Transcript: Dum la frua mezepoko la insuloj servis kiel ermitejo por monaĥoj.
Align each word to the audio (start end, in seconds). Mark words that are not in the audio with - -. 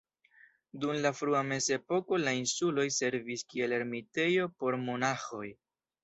Dum 0.83 0.93
la 1.05 1.09
frua 1.17 1.41
mezepoko 1.49 2.17
la 2.21 2.33
insuloj 2.37 2.85
servis 2.95 3.43
kiel 3.55 3.75
ermitejo 3.79 4.47
por 4.63 4.79
monaĥoj. 4.87 5.45